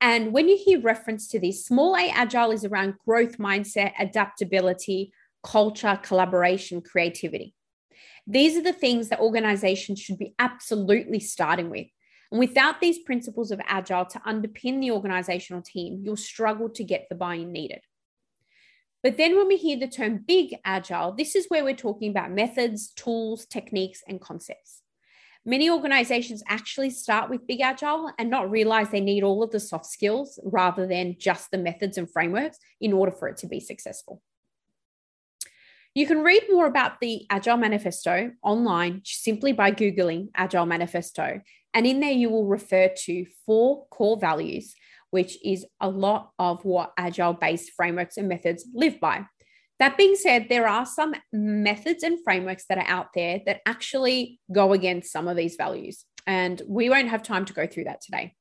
And 0.00 0.32
when 0.32 0.48
you 0.48 0.56
hear 0.56 0.80
reference 0.80 1.26
to 1.28 1.40
this, 1.40 1.66
small 1.66 1.96
a 1.96 2.08
agile 2.08 2.52
is 2.52 2.64
around 2.64 2.94
growth 3.04 3.38
mindset, 3.38 3.92
adaptability, 3.98 5.12
culture, 5.42 5.98
collaboration, 6.02 6.82
creativity. 6.82 7.54
These 8.28 8.56
are 8.56 8.62
the 8.62 8.72
things 8.72 9.08
that 9.08 9.20
organizations 9.20 10.00
should 10.00 10.18
be 10.18 10.34
absolutely 10.38 11.18
starting 11.18 11.70
with. 11.70 11.86
And 12.30 12.40
without 12.40 12.80
these 12.80 12.98
principles 12.98 13.50
of 13.50 13.60
agile 13.66 14.04
to 14.06 14.18
underpin 14.20 14.80
the 14.80 14.90
organizational 14.90 15.62
team, 15.62 16.00
you'll 16.02 16.16
struggle 16.16 16.68
to 16.70 16.84
get 16.84 17.06
the 17.08 17.14
buy 17.14 17.34
in 17.36 17.52
needed. 17.52 17.80
But 19.02 19.16
then 19.16 19.36
when 19.36 19.46
we 19.46 19.56
hear 19.56 19.78
the 19.78 19.86
term 19.86 20.24
big 20.26 20.56
agile, 20.64 21.12
this 21.12 21.36
is 21.36 21.46
where 21.48 21.62
we're 21.62 21.76
talking 21.76 22.10
about 22.10 22.32
methods, 22.32 22.88
tools, 22.88 23.46
techniques, 23.46 24.02
and 24.08 24.20
concepts. 24.20 24.82
Many 25.44 25.70
organizations 25.70 26.42
actually 26.48 26.90
start 26.90 27.30
with 27.30 27.46
big 27.46 27.60
agile 27.60 28.10
and 28.18 28.28
not 28.28 28.50
realize 28.50 28.90
they 28.90 29.00
need 29.00 29.22
all 29.22 29.44
of 29.44 29.52
the 29.52 29.60
soft 29.60 29.86
skills 29.86 30.40
rather 30.42 30.88
than 30.88 31.14
just 31.20 31.52
the 31.52 31.58
methods 31.58 31.98
and 31.98 32.10
frameworks 32.10 32.58
in 32.80 32.92
order 32.92 33.12
for 33.12 33.28
it 33.28 33.36
to 33.38 33.46
be 33.46 33.60
successful. 33.60 34.20
You 35.94 36.06
can 36.06 36.24
read 36.24 36.42
more 36.50 36.66
about 36.66 37.00
the 37.00 37.26
Agile 37.30 37.56
Manifesto 37.56 38.32
online 38.42 39.02
simply 39.04 39.52
by 39.52 39.70
Googling 39.70 40.28
Agile 40.34 40.66
Manifesto. 40.66 41.40
And 41.76 41.86
in 41.86 42.00
there, 42.00 42.10
you 42.10 42.30
will 42.30 42.46
refer 42.46 42.88
to 43.04 43.26
four 43.44 43.86
core 43.88 44.18
values, 44.18 44.74
which 45.10 45.36
is 45.44 45.66
a 45.78 45.90
lot 45.90 46.30
of 46.38 46.64
what 46.64 46.94
Agile 46.96 47.34
based 47.34 47.72
frameworks 47.76 48.16
and 48.16 48.30
methods 48.30 48.66
live 48.72 48.98
by. 48.98 49.26
That 49.78 49.98
being 49.98 50.16
said, 50.16 50.46
there 50.48 50.66
are 50.66 50.86
some 50.86 51.14
methods 51.34 52.02
and 52.02 52.18
frameworks 52.24 52.64
that 52.70 52.78
are 52.78 52.88
out 52.88 53.08
there 53.14 53.42
that 53.44 53.60
actually 53.66 54.40
go 54.50 54.72
against 54.72 55.12
some 55.12 55.28
of 55.28 55.36
these 55.36 55.56
values. 55.56 56.06
And 56.26 56.62
we 56.66 56.88
won't 56.88 57.10
have 57.10 57.22
time 57.22 57.44
to 57.44 57.52
go 57.52 57.66
through 57.66 57.84
that 57.84 58.00
today. 58.00 58.34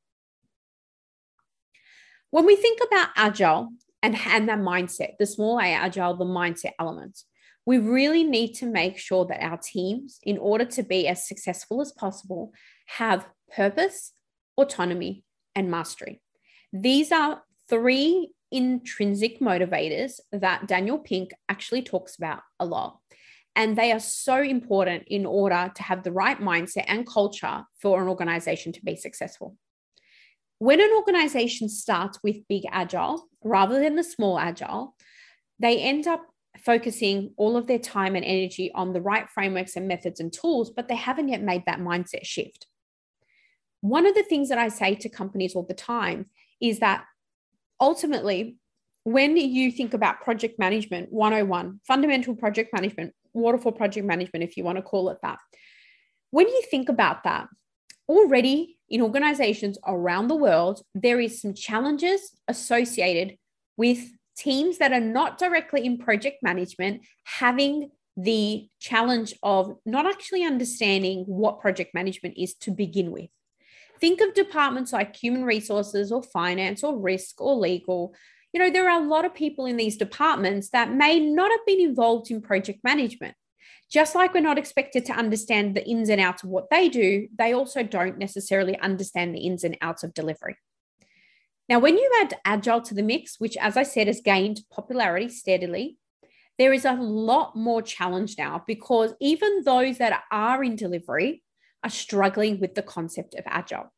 When 2.32 2.46
we 2.46 2.56
think 2.56 2.80
about 2.88 3.10
Agile 3.18 3.68
and, 4.02 4.16
and 4.28 4.48
that 4.48 4.60
mindset, 4.60 5.18
the 5.20 5.26
small 5.26 5.60
A 5.60 5.74
Agile, 5.74 6.16
the 6.16 6.24
mindset 6.24 6.72
elements, 6.80 7.26
we 7.66 7.80
really 7.80 8.24
need 8.24 8.54
to 8.54 8.66
make 8.66 8.98
sure 8.98 9.26
that 9.26 9.44
our 9.44 9.58
teams, 9.58 10.20
in 10.24 10.38
order 10.38 10.64
to 10.66 10.84
be 10.84 11.08
as 11.08 11.28
successful 11.28 11.82
as 11.82 11.92
possible, 11.92 12.54
have 12.86 13.28
purpose, 13.56 14.14
autonomy, 14.58 15.24
and 15.56 15.70
mastery. 15.70 16.22
These 16.72 17.12
are 17.12 17.42
three 17.70 18.32
intrinsic 18.52 19.40
motivators 19.40 20.20
that 20.32 20.68
Daniel 20.68 20.98
Pink 20.98 21.32
actually 21.50 21.82
talks 21.82 22.16
about 22.16 22.42
a 22.60 22.66
lot. 22.66 23.00
And 23.56 23.78
they 23.78 23.92
are 23.92 24.00
so 24.00 24.42
important 24.42 25.04
in 25.08 25.26
order 25.26 25.72
to 25.74 25.84
have 25.84 26.04
the 26.04 26.12
right 26.12 26.40
mindset 26.40 26.86
and 26.88 27.08
culture 27.08 27.64
for 27.82 28.02
an 28.02 28.10
organization 28.10 28.74
to 28.74 28.84
be 28.84 28.96
successful. 28.96 29.56
When 30.60 30.82
an 30.82 30.92
organization 30.96 31.70
starts 31.70 32.20
with 32.22 32.48
big 32.48 32.64
agile 32.72 33.28
rather 33.44 33.80
than 33.80 33.96
the 33.96 34.04
small 34.04 34.38
agile, 34.38 34.96
they 35.60 35.80
end 35.80 36.08
up 36.08 36.26
focusing 36.60 37.34
all 37.38 37.58
of 37.58 37.68
their 37.68 37.80
time 37.80 38.16
and 38.16 38.26
energy 38.26 38.72
on 38.74 38.94
the 38.94 39.02
right 39.02 39.30
frameworks 39.30 39.76
and 39.76 39.88
methods 39.88 40.20
and 40.20 40.32
tools, 40.32 40.70
but 40.70 40.88
they 40.88 40.96
haven't 40.96 41.30
yet 41.30 41.42
made 41.42 41.64
that 41.66 41.80
mindset 41.80 42.26
shift. 42.26 42.68
One 43.86 44.08
of 44.08 44.16
the 44.16 44.24
things 44.24 44.50
that 44.50 44.58
I 44.58 44.70
say 44.70 44.96
to 44.96 45.10
companies 45.10 45.54
all 45.54 45.62
the 45.62 45.76
time 45.76 46.26
is 46.60 46.80
that 46.80 47.06
ultimately, 47.80 48.58
when 49.04 49.38
you 49.38 49.72
think 49.72 49.94
about 49.94 50.22
project 50.22 50.58
management 50.58 51.14
101, 51.14 51.82
fundamental 51.88 52.36
project 52.36 52.74
management, 52.74 53.14
waterfall 53.34 53.74
project 53.74 54.08
management, 54.08 54.44
if 54.44 54.58
you 54.58 54.64
want 54.64 54.78
to 54.78 54.82
call 54.82 55.10
it 55.10 55.20
that, 55.22 55.38
when 56.32 56.48
you 56.48 56.64
think 56.72 56.90
about 56.90 57.26
that, 57.26 57.48
already 58.10 58.76
in 58.90 59.04
organizations 59.04 59.78
around 59.86 60.30
the 60.30 60.36
world, 60.36 60.82
there 60.96 61.20
is 61.20 61.40
some 61.40 61.54
challenges 61.54 62.32
associated 62.48 63.38
with 63.78 64.00
teams 64.36 64.80
that 64.80 64.94
are 64.94 65.00
not 65.00 65.38
directly 65.38 65.86
in 65.86 66.00
project 66.00 66.38
management 66.42 67.04
having 67.24 67.92
the 68.18 68.68
challenge 68.80 69.36
of 69.44 69.76
not 69.86 70.08
actually 70.08 70.44
understanding 70.44 71.24
what 71.28 71.60
project 71.60 71.94
management 71.94 72.34
is 72.36 72.56
to 72.56 72.72
begin 72.72 73.12
with. 73.12 73.30
Think 74.00 74.22
of 74.22 74.34
departments 74.34 74.94
like 74.94 75.16
human 75.16 75.46
resources 75.46 76.12
or 76.12 76.22
finance 76.22 76.84
or 76.84 76.98
risk 76.98 77.40
or 77.40 77.56
legal. 77.56 78.14
You 78.54 78.60
know, 78.60 78.70
there 78.70 78.90
are 78.90 79.02
a 79.02 79.08
lot 79.08 79.26
of 79.26 79.34
people 79.34 79.66
in 79.66 79.78
these 79.78 79.98
departments 79.98 80.70
that 80.70 80.94
may 80.94 81.20
not 81.20 81.52
have 81.52 81.66
been 81.66 81.80
involved 81.80 82.32
in 82.32 82.42
project 82.42 82.84
management. 82.84 83.36
Just 83.92 84.16
like 84.16 84.34
we're 84.34 84.42
not 84.42 84.58
expected 84.58 85.06
to 85.06 85.14
understand 85.14 85.76
the 85.76 85.86
ins 85.86 86.10
and 86.10 86.20
outs 86.20 86.44
of 86.44 86.50
what 86.50 86.70
they 86.70 86.90
do, 86.90 87.28
they 87.38 87.54
also 87.54 87.84
don't 87.84 88.18
necessarily 88.18 88.78
understand 88.80 89.34
the 89.34 89.40
ins 89.40 89.64
and 89.64 89.78
outs 89.82 90.04
of 90.04 90.14
delivery. 90.14 90.58
Now, 91.70 91.80
when 91.80 91.98
you 91.98 92.12
add 92.22 92.38
Agile 92.46 92.82
to 92.82 92.94
the 92.94 93.04
mix, 93.04 93.40
which, 93.40 93.58
as 93.58 93.78
I 93.78 93.84
said, 93.84 94.08
has 94.08 94.22
gained 94.22 94.62
popularity 94.72 95.30
steadily, 95.30 95.98
there 96.58 96.74
is 96.74 96.86
a 96.86 96.94
lot 96.94 97.56
more 97.56 97.82
challenge 97.82 98.36
now 98.38 98.64
because 98.66 99.14
even 99.20 99.64
those 99.64 99.98
that 99.98 100.24
are 100.32 100.64
in 100.64 100.76
delivery 100.76 101.44
are 101.86 101.90
struggling 101.90 102.60
with 102.60 102.76
the 102.76 102.82
concept 102.82 103.36
of 103.36 103.44
Agile. 103.46 103.94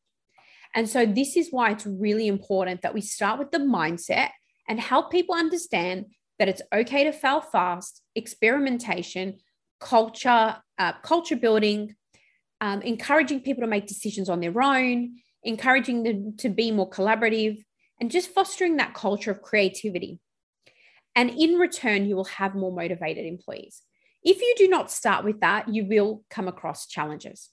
And 0.74 0.88
so, 0.88 1.06
this 1.06 1.36
is 1.36 1.48
why 1.50 1.70
it's 1.70 1.86
really 1.86 2.28
important 2.28 2.82
that 2.82 2.94
we 2.94 3.00
start 3.00 3.38
with 3.38 3.50
the 3.50 3.58
mindset 3.58 4.28
and 4.68 4.78
help 4.78 5.10
people 5.10 5.34
understand 5.34 6.06
that 6.38 6.48
it's 6.48 6.62
okay 6.72 7.04
to 7.04 7.12
fail 7.12 7.40
fast, 7.40 8.02
experimentation, 8.14 9.38
culture, 9.80 10.56
uh, 10.78 10.92
culture 11.02 11.36
building, 11.36 11.96
um, 12.60 12.82
encouraging 12.82 13.40
people 13.40 13.62
to 13.62 13.66
make 13.66 13.86
decisions 13.86 14.28
on 14.28 14.40
their 14.40 14.62
own, 14.62 15.16
encouraging 15.42 16.02
them 16.02 16.36
to 16.36 16.50
be 16.50 16.70
more 16.70 16.88
collaborative, 16.88 17.64
and 18.00 18.10
just 18.10 18.30
fostering 18.30 18.76
that 18.76 18.94
culture 18.94 19.30
of 19.30 19.42
creativity. 19.42 20.20
And 21.16 21.30
in 21.30 21.54
return, 21.54 22.06
you 22.06 22.14
will 22.14 22.24
have 22.24 22.54
more 22.54 22.72
motivated 22.72 23.24
employees. 23.24 23.82
If 24.22 24.40
you 24.40 24.54
do 24.56 24.68
not 24.68 24.90
start 24.90 25.24
with 25.24 25.40
that, 25.40 25.68
you 25.68 25.86
will 25.86 26.22
come 26.28 26.46
across 26.46 26.86
challenges. 26.86 27.50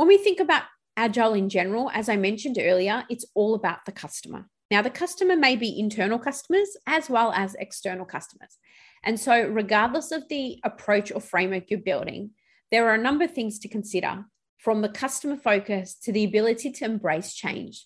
When 0.00 0.08
we 0.08 0.16
think 0.16 0.40
about 0.40 0.62
Agile 0.96 1.34
in 1.34 1.50
general, 1.50 1.90
as 1.92 2.08
I 2.08 2.16
mentioned 2.16 2.56
earlier, 2.58 3.04
it's 3.10 3.26
all 3.34 3.54
about 3.54 3.84
the 3.84 3.92
customer. 3.92 4.48
Now, 4.70 4.80
the 4.80 4.88
customer 4.88 5.36
may 5.36 5.56
be 5.56 5.78
internal 5.78 6.18
customers 6.18 6.74
as 6.86 7.10
well 7.10 7.32
as 7.32 7.54
external 7.56 8.06
customers. 8.06 8.56
And 9.04 9.20
so, 9.20 9.46
regardless 9.46 10.10
of 10.10 10.26
the 10.30 10.58
approach 10.64 11.12
or 11.12 11.20
framework 11.20 11.64
you're 11.68 11.80
building, 11.80 12.30
there 12.70 12.88
are 12.88 12.94
a 12.94 13.02
number 13.02 13.26
of 13.26 13.34
things 13.34 13.58
to 13.58 13.68
consider 13.68 14.24
from 14.56 14.80
the 14.80 14.88
customer 14.88 15.36
focus 15.36 15.94
to 16.04 16.12
the 16.12 16.24
ability 16.24 16.72
to 16.72 16.86
embrace 16.86 17.34
change, 17.34 17.84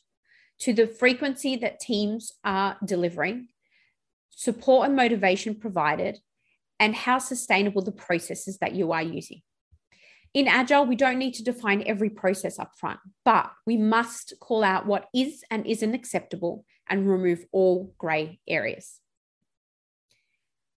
to 0.61 0.73
the 0.73 0.87
frequency 0.87 1.57
that 1.57 1.81
teams 1.81 2.31
are 2.45 2.77
delivering, 2.85 3.49
support 4.31 4.87
and 4.87 4.95
motivation 4.95 5.57
provided, 5.57 6.19
and 6.79 6.95
how 6.95 7.19
sustainable 7.19 7.83
the 7.83 7.91
processes 7.91 8.59
that 8.59 8.73
you 8.73 8.93
are 8.93 9.03
using. 9.03 9.43
In 10.35 10.49
Agile, 10.49 10.85
we 10.85 10.97
don't 10.97 11.19
need 11.19 11.35
to 11.35 11.45
define 11.45 11.85
every 11.87 12.11
process 12.11 12.59
up 12.59 12.73
front, 12.77 12.99
but 13.25 13.53
we 13.67 13.77
must 13.77 14.35
call 14.41 14.65
out 14.65 14.85
what 14.85 15.07
is 15.15 15.45
and 15.49 15.65
isn't 15.65 15.95
acceptable 15.95 16.65
and 16.89 17.09
remove 17.09 17.45
all 17.53 17.95
grey 17.99 18.41
areas. 18.49 19.01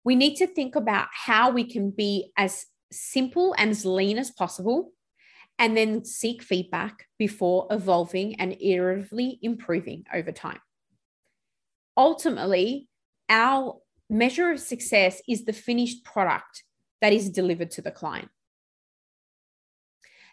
We 0.05 0.15
need 0.15 0.37
to 0.37 0.47
think 0.47 0.77
about 0.77 1.09
how 1.11 1.51
we 1.51 1.65
can 1.65 1.91
be 1.91 2.33
as 2.37 2.67
simple 2.93 3.55
and 3.57 3.71
as 3.71 3.87
lean 3.87 4.19
as 4.19 4.31
possible 4.31 4.93
and 5.59 5.75
then 5.75 6.05
seek 6.05 6.43
feedback 6.43 7.07
before 7.19 7.67
evolving 7.71 8.39
and 8.39 8.53
iteratively 8.53 9.39
improving 9.41 10.05
over 10.13 10.33
time. 10.33 10.61
Ultimately, 11.97 12.89
our 13.31 13.79
measure 14.11 14.51
of 14.51 14.61
success 14.61 15.23
is 15.27 15.47
the 15.47 15.55
finished 15.55 16.05
product 16.05 16.63
that 17.01 17.15
is 17.15 17.31
delivered 17.31 17.71
to 17.73 17.83
the 17.83 17.91
client. 17.91 18.29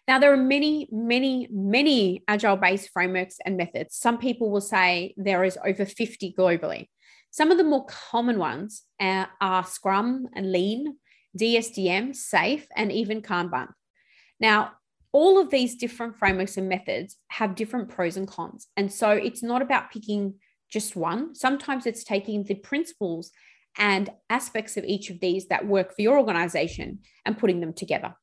Now, 0.07 0.19
there 0.19 0.33
are 0.33 0.37
many, 0.37 0.89
many, 0.91 1.47
many 1.49 2.23
agile 2.27 2.57
based 2.57 2.89
frameworks 2.91 3.37
and 3.45 3.55
methods. 3.55 3.95
Some 3.95 4.17
people 4.17 4.51
will 4.51 4.61
say 4.61 5.13
there 5.17 5.43
is 5.43 5.57
over 5.65 5.85
50 5.85 6.35
globally. 6.37 6.87
Some 7.31 7.51
of 7.51 7.57
the 7.57 7.63
more 7.63 7.85
common 7.85 8.37
ones 8.37 8.83
are, 8.99 9.29
are 9.39 9.63
Scrum 9.63 10.27
and 10.35 10.51
Lean, 10.51 10.97
DSDM, 11.39 12.15
SAFe, 12.15 12.67
and 12.75 12.91
even 12.91 13.21
Kanban. 13.21 13.69
Now, 14.39 14.73
all 15.13 15.39
of 15.39 15.49
these 15.49 15.75
different 15.75 16.17
frameworks 16.17 16.57
and 16.57 16.67
methods 16.67 17.17
have 17.29 17.55
different 17.55 17.89
pros 17.89 18.17
and 18.17 18.27
cons. 18.27 18.67
And 18.75 18.91
so 18.91 19.09
it's 19.11 19.43
not 19.43 19.61
about 19.61 19.91
picking 19.91 20.35
just 20.69 20.95
one. 20.95 21.33
Sometimes 21.33 21.85
it's 21.85 22.03
taking 22.03 22.43
the 22.43 22.55
principles 22.55 23.31
and 23.77 24.09
aspects 24.29 24.75
of 24.75 24.83
each 24.83 25.09
of 25.09 25.19
these 25.19 25.47
that 25.47 25.65
work 25.65 25.95
for 25.95 26.01
your 26.01 26.17
organization 26.17 26.99
and 27.25 27.37
putting 27.37 27.61
them 27.61 27.73
together. 27.73 28.15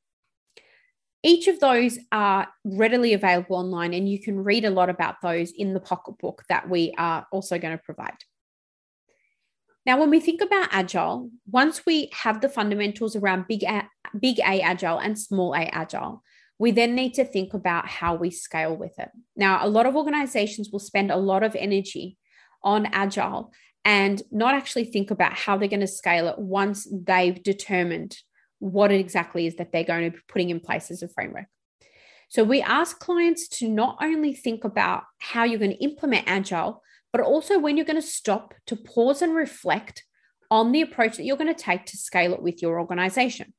Each 1.23 1.49
of 1.49 1.61
those 1.61 1.99
are 2.13 2.49
readily 2.65 3.13
available 3.13 3.57
online, 3.57 3.93
and 3.93 4.09
you 4.09 4.21
can 4.21 4.43
read 4.43 4.65
a 4.65 4.71
lot 4.71 4.89
about 4.89 5.17
those 5.23 5.51
in 5.51 5.75
the 5.75 5.81
pocketbook 5.81 6.45
that 6.49 6.69
we 6.69 6.95
are 6.97 7.27
also 7.31 7.59
going 7.59 7.77
to 7.77 7.83
provide. 7.83 8.17
Now, 9.85 9.99
when 9.99 10.11
we 10.11 10.21
think 10.21 10.41
about 10.41 10.69
agile, 10.73 11.31
once 11.51 11.85
we 11.85 12.11
have 12.13 12.41
the 12.41 12.49
fundamentals 12.49 13.17
around 13.17 13.49
big 13.49 13.65
A, 13.65 13.89
big 14.19 14.39
A 14.39 14.61
agile 14.61 14.99
and 14.99 15.19
small 15.19 15.55
A 15.55 15.65
agile, 15.73 16.23
we 16.59 16.71
then 16.71 16.95
need 16.95 17.15
to 17.15 17.25
think 17.25 17.55
about 17.55 17.87
how 17.87 18.15
we 18.15 18.31
scale 18.31 18.77
with 18.77 18.99
it. 18.99 19.09
Now, 19.37 19.65
a 19.65 19.69
lot 19.69 19.87
of 19.87 19.97
organizations 19.97 20.69
will 20.71 20.79
spend 20.79 21.11
a 21.11 21.17
lot 21.17 21.43
of 21.43 21.57
energy 21.57 22.19
on 22.63 22.87
agile 22.93 23.53
and 23.85 24.23
not 24.31 24.55
actually 24.55 24.85
think 24.85 25.11
about 25.11 25.33
how 25.33 25.57
they're 25.57 25.69
going 25.69 25.81
to 25.81 25.87
scale 25.87 26.29
it 26.29 26.39
once 26.39 26.87
they've 26.93 27.43
determined 27.43 28.17
what 28.61 28.93
it 28.93 29.01
exactly 29.01 29.47
is 29.47 29.57
that 29.57 29.73
they're 29.73 29.85
going 29.85 30.05
to 30.05 30.17
be 30.17 30.23
putting 30.29 30.51
in 30.51 30.61
place 30.61 30.91
as 30.91 31.03
a 31.03 31.09
framework. 31.09 31.47
So 32.29 32.45
we 32.45 32.63
ask 32.63 33.01
clients 33.01 33.49
to 33.59 33.69
not 33.69 33.99
only 34.01 34.33
think 34.33 34.63
about 34.63 35.03
how 35.19 35.43
you're 35.43 35.59
going 35.59 35.73
to 35.73 35.83
implement 35.83 36.29
agile, 36.29 36.81
but 37.13 37.21
also 37.21 37.59
when 37.59 37.77
you're 37.77 37.87
going 37.87 38.01
to 38.01 38.07
stop 38.07 38.55
to 38.67 38.77
pause 38.77 39.21
and 39.21 39.35
reflect 39.35 40.05
on 40.51 40.71
the 40.71 40.83
approach 40.83 41.17
that 41.17 41.25
you're 41.25 41.37
going 41.37 41.53
to 41.53 41.61
take 41.61 41.87
to 41.87 41.97
scale 41.97 42.33
it 42.33 42.43
with 42.43 42.63
your 42.63 42.79
organization. 42.79 43.53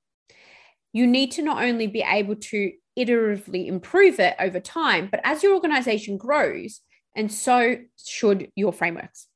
You 0.93 1.07
need 1.07 1.31
to 1.31 1.41
not 1.41 1.63
only 1.63 1.87
be 1.87 2.01
able 2.01 2.35
to 2.35 2.71
iteratively 2.97 3.67
improve 3.67 4.19
it 4.19 4.35
over 4.39 4.59
time, 4.59 5.09
but 5.09 5.21
as 5.23 5.43
your 5.43 5.53
organization 5.53 6.17
grows, 6.17 6.81
and 7.15 7.31
so 7.31 7.77
should 8.05 8.49
your 8.55 8.73
frameworks. 8.73 9.27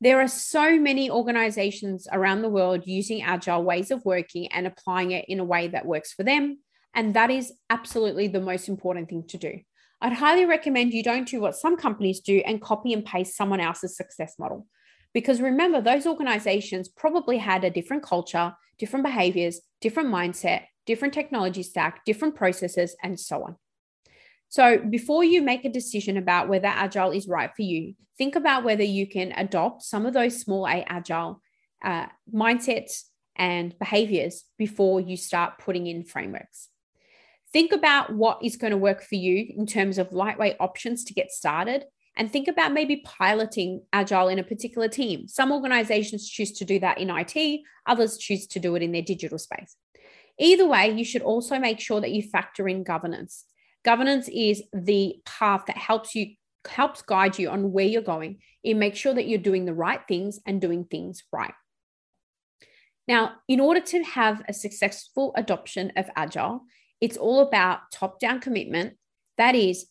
There 0.00 0.20
are 0.20 0.28
so 0.28 0.78
many 0.78 1.10
organizations 1.10 2.06
around 2.12 2.42
the 2.42 2.48
world 2.48 2.86
using 2.86 3.22
agile 3.22 3.64
ways 3.64 3.90
of 3.90 4.04
working 4.04 4.46
and 4.52 4.66
applying 4.66 5.10
it 5.10 5.24
in 5.28 5.40
a 5.40 5.44
way 5.44 5.68
that 5.68 5.86
works 5.86 6.12
for 6.12 6.22
them. 6.22 6.58
And 6.94 7.14
that 7.14 7.30
is 7.30 7.52
absolutely 7.68 8.28
the 8.28 8.40
most 8.40 8.68
important 8.68 9.08
thing 9.08 9.24
to 9.28 9.38
do. 9.38 9.60
I'd 10.00 10.12
highly 10.12 10.44
recommend 10.44 10.94
you 10.94 11.02
don't 11.02 11.26
do 11.26 11.40
what 11.40 11.56
some 11.56 11.76
companies 11.76 12.20
do 12.20 12.40
and 12.46 12.62
copy 12.62 12.92
and 12.92 13.04
paste 13.04 13.36
someone 13.36 13.60
else's 13.60 13.96
success 13.96 14.36
model. 14.38 14.66
Because 15.12 15.40
remember, 15.40 15.80
those 15.80 16.06
organizations 16.06 16.88
probably 16.88 17.38
had 17.38 17.64
a 17.64 17.70
different 17.70 18.04
culture, 18.04 18.54
different 18.78 19.04
behaviors, 19.04 19.60
different 19.80 20.10
mindset, 20.10 20.62
different 20.86 21.12
technology 21.12 21.64
stack, 21.64 22.04
different 22.04 22.36
processes, 22.36 22.94
and 23.02 23.18
so 23.18 23.42
on. 23.42 23.56
So, 24.48 24.78
before 24.78 25.24
you 25.24 25.42
make 25.42 25.64
a 25.64 25.70
decision 25.70 26.16
about 26.16 26.48
whether 26.48 26.68
Agile 26.68 27.10
is 27.10 27.28
right 27.28 27.50
for 27.54 27.62
you, 27.62 27.94
think 28.16 28.34
about 28.34 28.64
whether 28.64 28.82
you 28.82 29.06
can 29.06 29.32
adopt 29.32 29.82
some 29.82 30.06
of 30.06 30.14
those 30.14 30.40
small 30.40 30.66
A 30.66 30.84
Agile 30.88 31.42
uh, 31.84 32.06
mindsets 32.32 33.02
and 33.36 33.78
behaviors 33.78 34.44
before 34.58 35.00
you 35.00 35.16
start 35.16 35.58
putting 35.58 35.86
in 35.86 36.02
frameworks. 36.02 36.68
Think 37.52 37.72
about 37.72 38.12
what 38.12 38.40
is 38.42 38.56
going 38.56 38.72
to 38.72 38.76
work 38.76 39.02
for 39.02 39.14
you 39.14 39.52
in 39.56 39.66
terms 39.66 39.96
of 39.98 40.12
lightweight 40.12 40.56
options 40.60 41.04
to 41.04 41.14
get 41.14 41.30
started. 41.30 41.84
And 42.16 42.30
think 42.30 42.48
about 42.48 42.72
maybe 42.72 43.02
piloting 43.04 43.82
Agile 43.92 44.28
in 44.28 44.40
a 44.40 44.44
particular 44.44 44.88
team. 44.88 45.28
Some 45.28 45.52
organizations 45.52 46.28
choose 46.28 46.52
to 46.52 46.64
do 46.64 46.80
that 46.80 46.98
in 46.98 47.10
IT, 47.10 47.60
others 47.86 48.18
choose 48.18 48.46
to 48.48 48.58
do 48.58 48.74
it 48.74 48.82
in 48.82 48.92
their 48.92 49.02
digital 49.02 49.38
space. 49.38 49.76
Either 50.38 50.66
way, 50.66 50.90
you 50.90 51.04
should 51.04 51.22
also 51.22 51.58
make 51.58 51.80
sure 51.80 52.00
that 52.00 52.10
you 52.10 52.22
factor 52.22 52.68
in 52.68 52.82
governance. 52.82 53.44
Governance 53.84 54.28
is 54.28 54.62
the 54.72 55.16
path 55.24 55.62
that 55.66 55.76
helps 55.76 56.14
you 56.14 56.34
helps 56.66 57.02
guide 57.02 57.38
you 57.38 57.48
on 57.48 57.72
where 57.72 57.86
you're 57.86 58.02
going. 58.02 58.38
It 58.62 58.74
makes 58.74 58.98
sure 58.98 59.14
that 59.14 59.28
you're 59.28 59.38
doing 59.38 59.64
the 59.64 59.74
right 59.74 60.00
things 60.06 60.40
and 60.46 60.60
doing 60.60 60.84
things 60.84 61.22
right. 61.32 61.54
Now, 63.06 63.36
in 63.48 63.60
order 63.60 63.80
to 63.80 64.02
have 64.02 64.42
a 64.48 64.52
successful 64.52 65.32
adoption 65.36 65.92
of 65.96 66.10
Agile, 66.14 66.60
it's 67.00 67.16
all 67.16 67.40
about 67.40 67.90
top 67.92 68.20
down 68.20 68.40
commitment. 68.40 68.96
That 69.38 69.54
is 69.54 69.86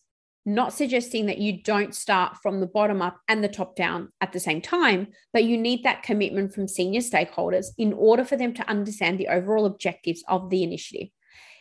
not 0.46 0.72
suggesting 0.72 1.26
that 1.26 1.38
you 1.38 1.62
don't 1.62 1.94
start 1.94 2.36
from 2.42 2.60
the 2.60 2.66
bottom 2.66 3.02
up 3.02 3.18
and 3.28 3.42
the 3.42 3.48
top 3.48 3.76
down 3.76 4.10
at 4.20 4.32
the 4.32 4.40
same 4.40 4.62
time, 4.62 5.08
but 5.32 5.44
you 5.44 5.58
need 5.58 5.82
that 5.82 6.02
commitment 6.02 6.54
from 6.54 6.68
senior 6.68 7.00
stakeholders 7.00 7.66
in 7.76 7.92
order 7.92 8.24
for 8.24 8.36
them 8.36 8.54
to 8.54 8.68
understand 8.68 9.18
the 9.18 9.28
overall 9.28 9.66
objectives 9.66 10.22
of 10.28 10.48
the 10.48 10.62
initiative. 10.62 11.08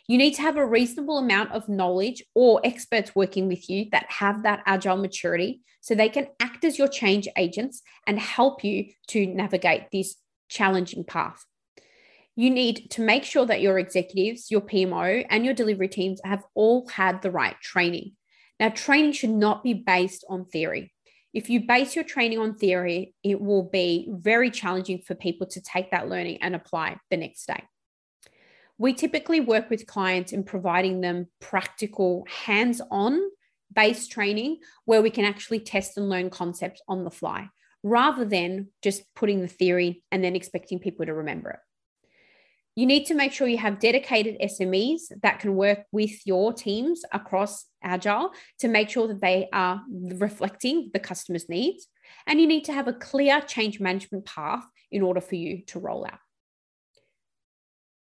You 0.08 0.18
need 0.18 0.36
to 0.36 0.42
have 0.42 0.58
a 0.58 0.66
reasonable 0.66 1.18
amount 1.18 1.52
of 1.52 1.68
knowledge 1.68 2.24
or 2.34 2.62
experts 2.64 3.16
working 3.16 3.48
with 3.48 3.70
you 3.70 3.88
that 3.92 4.10
have 4.10 4.44
that 4.44 4.64
agile 4.66 4.98
maturity 4.98 5.62
so 5.82 5.96
they 5.96 6.10
can 6.10 6.28
act 6.40 6.64
as 6.64 6.78
your 6.78 6.88
change 6.88 7.28
agents 7.38 7.82
and 8.06 8.20
help 8.20 8.64
you 8.64 8.92
to 9.10 9.26
navigate 9.26 9.92
this 9.92 10.16
challenging 10.50 11.04
path 11.04 11.46
you 12.38 12.52
need 12.52 12.92
to 12.92 13.02
make 13.02 13.24
sure 13.24 13.48
that 13.48 13.62
your 13.62 13.80
executives, 13.80 14.52
your 14.52 14.62
PMO, 14.62 15.26
and 15.28 15.44
your 15.44 15.56
delivery 15.56 15.88
teams 15.88 16.22
have 16.24 16.44
all 16.54 16.88
had 16.88 17.24
the 17.24 17.32
right 17.32 17.60
training. 17.62 18.12
Now, 18.60 18.70
training 18.70 19.14
should 19.14 19.32
not 19.32 19.64
be 19.64 19.74
based 19.74 20.24
on 20.30 20.46
theory. 20.46 20.94
If 21.34 21.50
you 21.50 21.66
base 21.66 21.96
your 21.96 22.06
training 22.06 22.38
on 22.38 22.56
theory, 22.56 23.16
it 23.24 23.42
will 23.42 23.64
be 23.64 24.08
very 24.12 24.52
challenging 24.52 25.02
for 25.02 25.16
people 25.16 25.48
to 25.48 25.62
take 25.62 25.90
that 25.92 26.10
learning 26.10 26.38
and 26.42 26.56
apply 26.56 26.98
the 27.10 27.18
next 27.18 27.48
day. 27.48 27.64
We 28.78 28.94
typically 28.94 29.40
work 29.40 29.70
with 29.70 29.88
clients 29.88 30.32
in 30.32 30.44
providing 30.44 31.02
them 31.02 31.28
practical, 31.40 32.26
hands 32.30 32.82
on 32.92 33.20
based 33.74 34.12
training 34.12 34.58
where 34.86 35.02
we 35.02 35.10
can 35.10 35.26
actually 35.26 35.60
test 35.60 35.98
and 35.98 36.10
learn 36.10 36.30
concepts 36.30 36.82
on 36.88 37.04
the 37.04 37.12
fly 37.12 37.50
rather 37.84 38.26
than 38.26 38.68
just 38.82 39.04
putting 39.16 39.42
the 39.42 39.48
theory 39.48 40.04
and 40.12 40.24
then 40.24 40.36
expecting 40.36 40.80
people 40.80 41.06
to 41.06 41.14
remember 41.14 41.52
it. 41.52 41.60
You 42.76 42.86
need 42.86 43.06
to 43.08 43.16
make 43.16 43.34
sure 43.34 43.48
you 43.48 43.58
have 43.58 43.80
dedicated 43.80 44.40
SMEs 44.40 45.12
that 45.24 45.40
can 45.40 45.56
work 45.56 45.80
with 45.92 46.12
your 46.28 46.54
teams 46.54 47.02
across 47.12 47.66
Agile 47.82 48.32
to 48.60 48.68
make 48.68 48.90
sure 48.90 49.08
that 49.08 49.22
they 49.22 49.50
are 49.52 49.82
reflecting 49.90 50.92
the 50.94 51.00
customer's 51.00 51.50
needs. 51.50 51.88
And 52.28 52.40
you 52.40 52.46
need 52.46 52.66
to 52.66 52.74
have 52.74 52.88
a 52.88 52.94
clear 52.94 53.42
change 53.42 53.80
management 53.80 54.26
path 54.26 54.64
in 54.92 55.02
order 55.02 55.22
for 55.22 55.34
you 55.34 55.64
to 55.68 55.80
roll 55.80 56.06
out. 56.06 56.20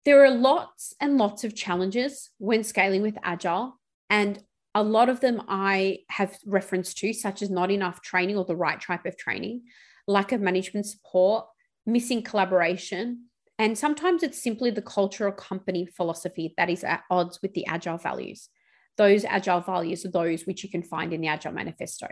There 0.08 0.24
are 0.24 0.32
lots 0.32 0.94
and 1.02 1.18
lots 1.18 1.44
of 1.44 1.54
challenges 1.54 2.30
when 2.38 2.64
scaling 2.64 3.02
with 3.02 3.18
Agile, 3.24 3.78
and 4.10 4.42
a 4.74 4.82
lot 4.82 5.10
of 5.10 5.20
them 5.20 5.44
I 5.50 5.98
have 6.08 6.38
reference 6.46 6.94
to, 6.94 7.12
such 7.12 7.42
as 7.42 7.50
not 7.50 7.72
enough 7.72 8.02
training 8.02 8.38
or 8.38 8.46
the 8.46 8.56
right 8.56 8.80
type 8.80 9.06
of 9.06 9.18
training, 9.18 9.64
lack 10.08 10.32
of 10.32 10.40
management 10.40 10.86
support, 10.86 11.48
missing 11.86 12.24
collaboration, 12.24 13.26
and 13.60 13.78
sometimes 13.78 14.24
it's 14.24 14.42
simply 14.42 14.72
the 14.72 14.82
culture 14.82 15.28
or 15.28 15.34
company 15.34 15.86
philosophy 15.86 16.54
that 16.56 16.70
is 16.70 16.86
at 16.86 17.04
odds 17.12 17.42
with 17.42 17.54
the 17.54 17.66
agile 17.66 17.98
values. 17.98 18.48
Those 18.96 19.26
agile 19.26 19.60
values 19.60 20.06
are 20.06 20.12
those 20.12 20.46
which 20.46 20.64
you 20.64 20.70
can 20.70 20.84
find 20.84 21.12
in 21.12 21.20
the 21.20 21.28
Agile 21.28 21.52
Manifesto. 21.52 22.08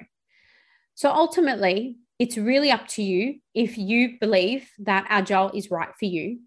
So 0.96 1.12
ultimately, 1.12 1.96
it's 2.20 2.38
really 2.38 2.72
up 2.72 2.90
to 2.90 3.04
you 3.04 3.40
if 3.54 3.78
you 3.78 4.18
believe 4.20 4.70
that 4.80 5.06
agile 5.08 5.52
is 5.54 5.72
right 5.72 5.96
for 5.98 6.08
you. 6.08 6.40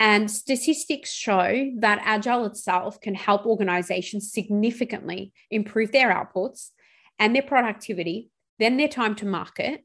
And 0.00 0.30
statistics 0.30 1.12
show 1.12 1.70
that 1.78 2.02
agile 2.02 2.44
itself 2.46 3.00
can 3.00 3.14
help 3.14 3.46
organizations 3.46 4.32
significantly 4.32 5.32
improve 5.50 5.92
their 5.92 6.12
outputs 6.12 6.70
and 7.18 7.34
their 7.34 7.42
productivity, 7.42 8.30
then 8.58 8.76
their 8.76 8.88
time 8.88 9.14
to 9.16 9.26
market 9.26 9.84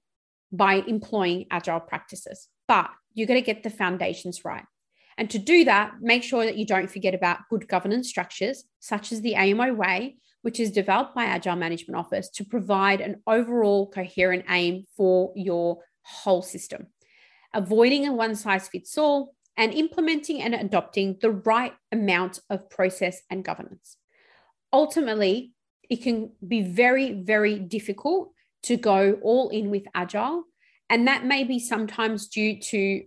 by 0.52 0.76
employing 0.76 1.46
agile 1.52 1.80
practices. 1.80 2.48
But 2.68 2.90
you're 3.14 3.28
going 3.28 3.40
to 3.40 3.46
get 3.46 3.64
the 3.64 3.70
foundations 3.70 4.44
right. 4.44 4.66
And 5.18 5.30
to 5.32 5.38
do 5.38 5.66
that, 5.66 5.96
make 6.02 6.24
sure 6.24 6.46
that 6.46 6.58
you 6.58 6.66
don't 6.66 6.90
forget 6.90 7.14
about 7.14 7.50
good 7.50 7.68
governance 7.68 8.08
structures, 8.08 8.64
such 8.80 9.12
as 9.12 9.22
the 9.22 9.36
AMO 9.36 9.74
Way, 9.74 10.18
which 10.42 10.60
is 10.60 10.72
developed 10.72 11.14
by 11.14 11.26
Agile 11.26 11.58
Management 11.58 11.98
Office 12.00 12.30
to 12.30 12.46
provide 12.46 13.02
an 13.02 13.22
overall 13.28 13.90
coherent 13.92 14.46
aim 14.50 14.86
for 14.96 15.34
your 15.36 15.80
whole 16.04 16.42
system. 16.42 16.88
Avoiding 17.54 18.08
a 18.08 18.14
one 18.14 18.36
size 18.36 18.70
fits 18.70 18.98
all 18.98 19.36
and 19.60 19.74
implementing 19.74 20.42
and 20.42 20.56
adopting 20.56 21.18
the 21.22 21.30
right 21.30 21.74
amount 21.92 22.40
of 22.50 22.70
process 22.70 23.22
and 23.30 23.44
governance. 23.44 23.98
Ultimately, 24.74 25.52
it 25.90 25.98
can 25.98 26.32
be 26.46 26.62
very, 26.62 27.12
very 27.12 27.60
difficult 27.60 28.32
to 28.64 28.78
go 28.78 29.20
all 29.22 29.50
in 29.50 29.70
with 29.70 29.84
Agile 29.94 30.46
and 30.90 31.08
that 31.08 31.26
may 31.26 31.44
be 31.44 31.60
sometimes 31.60 32.28
due 32.28 32.60
to 32.60 33.04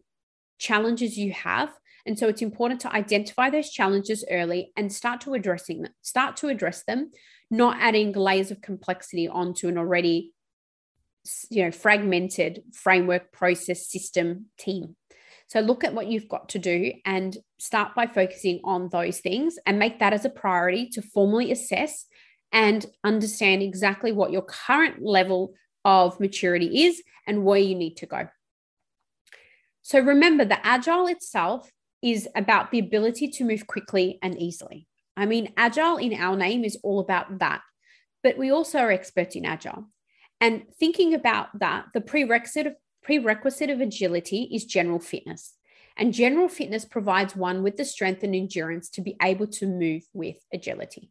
challenges 0.58 1.18
you 1.18 1.32
have. 1.32 1.70
And 2.06 2.18
so 2.18 2.28
it's 2.28 2.42
important 2.42 2.80
to 2.82 2.92
identify 2.92 3.50
those 3.50 3.70
challenges 3.70 4.24
early 4.30 4.72
and 4.76 4.92
start 4.92 5.20
to 5.22 5.34
addressing 5.34 5.82
them, 5.82 5.92
start 6.00 6.36
to 6.38 6.48
address 6.48 6.84
them, 6.84 7.10
not 7.50 7.78
adding 7.80 8.12
layers 8.12 8.50
of 8.50 8.60
complexity 8.60 9.28
onto 9.28 9.68
an 9.68 9.78
already 9.78 10.32
you 11.50 11.64
know 11.64 11.70
fragmented 11.70 12.62
framework 12.72 13.32
process 13.32 13.88
system 13.88 14.46
team. 14.58 14.96
So 15.52 15.60
look 15.60 15.84
at 15.84 15.92
what 15.92 16.06
you've 16.06 16.30
got 16.30 16.48
to 16.48 16.58
do 16.58 16.94
and 17.04 17.36
start 17.58 17.94
by 17.94 18.06
focusing 18.06 18.60
on 18.64 18.88
those 18.88 19.20
things 19.20 19.58
and 19.66 19.78
make 19.78 19.98
that 19.98 20.14
as 20.14 20.24
a 20.24 20.30
priority 20.30 20.88
to 20.94 21.02
formally 21.02 21.52
assess 21.52 22.06
and 22.52 22.86
understand 23.04 23.60
exactly 23.60 24.12
what 24.12 24.32
your 24.32 24.40
current 24.40 25.02
level 25.02 25.52
of 25.84 26.18
maturity 26.18 26.84
is 26.86 27.02
and 27.26 27.44
where 27.44 27.58
you 27.58 27.74
need 27.74 27.98
to 27.98 28.06
go. 28.06 28.28
So 29.82 30.00
remember, 30.00 30.46
the 30.46 30.66
agile 30.66 31.06
itself 31.06 31.70
is 32.00 32.26
about 32.34 32.70
the 32.70 32.78
ability 32.78 33.28
to 33.32 33.44
move 33.44 33.66
quickly 33.66 34.18
and 34.22 34.40
easily. 34.40 34.86
I 35.18 35.26
mean, 35.26 35.52
agile 35.58 35.98
in 35.98 36.14
our 36.14 36.34
name 36.34 36.64
is 36.64 36.78
all 36.82 36.98
about 36.98 37.40
that, 37.40 37.60
but 38.22 38.38
we 38.38 38.50
also 38.50 38.78
are 38.78 38.90
experts 38.90 39.36
in 39.36 39.44
agile. 39.44 39.84
And 40.40 40.62
thinking 40.80 41.12
about 41.12 41.58
that, 41.58 41.88
the 41.92 42.00
prerequisite 42.00 42.74
prerequisite 43.02 43.70
of 43.70 43.80
agility 43.80 44.48
is 44.52 44.64
general 44.64 44.98
fitness. 44.98 45.54
And 45.96 46.14
general 46.14 46.48
fitness 46.48 46.84
provides 46.84 47.36
one 47.36 47.62
with 47.62 47.76
the 47.76 47.84
strength 47.84 48.22
and 48.22 48.34
endurance 48.34 48.88
to 48.90 49.02
be 49.02 49.16
able 49.20 49.46
to 49.48 49.66
move 49.66 50.04
with 50.14 50.36
agility. 50.52 51.10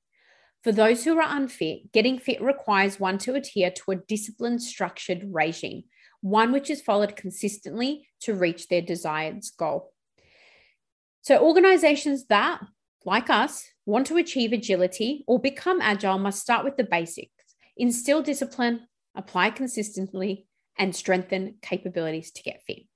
For 0.63 0.71
those 0.71 1.04
who 1.04 1.17
are 1.17 1.38
unfit, 1.38 1.91
getting 1.91 2.19
fit 2.19 2.41
requires 2.41 2.99
one 2.99 3.17
to 3.19 3.36
adhere 3.36 3.71
to 3.71 3.91
a 3.91 3.95
disciplined, 3.95 4.62
structured 4.62 5.23
regime, 5.32 5.84
one 6.21 6.51
which 6.51 6.69
is 6.69 6.82
followed 6.82 7.15
consistently 7.15 8.08
to 8.21 8.36
reach 8.36 8.67
their 8.67 8.82
desired 8.82 9.43
goal. 9.58 9.91
So, 11.23 11.43
organizations 11.43 12.27
that, 12.27 12.62
like 13.06 13.30
us, 13.30 13.67
want 13.86 14.08
to 14.08 14.17
achieve 14.17 14.54
agility 14.54 15.23
or 15.27 15.39
become 15.39 15.82
agile 15.82 16.19
must 16.19 16.41
start 16.41 16.63
with 16.63 16.77
the 16.77 16.84
basics, 16.84 17.56
instill 17.75 18.21
discipline, 18.21 18.88
apply 19.15 19.49
consistently, 19.49 20.47
and 20.82 20.94
strengthen 20.96 21.56
capabilities 21.62 22.32
to 22.32 22.41
get 22.41 22.63
fit. 22.65 22.88